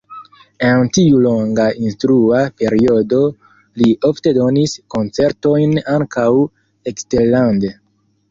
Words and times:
En 0.67 0.87
tiu 0.97 1.17
longa 1.25 1.65
instrua 1.89 2.39
periodo 2.61 3.19
li 3.81 3.91
ofte 4.11 4.33
donis 4.39 4.75
koncertojn 4.95 5.77
ankaŭ 5.99 6.27
eksterlande. 6.93 7.71